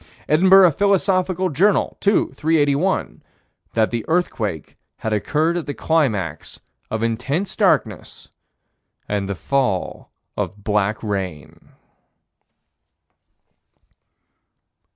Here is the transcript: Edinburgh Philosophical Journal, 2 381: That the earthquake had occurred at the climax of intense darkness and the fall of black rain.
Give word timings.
Edinburgh 0.27 0.71
Philosophical 0.71 1.49
Journal, 1.49 1.95
2 1.99 2.31
381: 2.33 3.21
That 3.73 3.91
the 3.91 4.03
earthquake 4.07 4.75
had 4.97 5.13
occurred 5.13 5.57
at 5.57 5.67
the 5.67 5.75
climax 5.75 6.59
of 6.89 7.03
intense 7.03 7.55
darkness 7.55 8.29
and 9.07 9.29
the 9.29 9.35
fall 9.35 10.09
of 10.35 10.63
black 10.63 11.03
rain. 11.03 11.69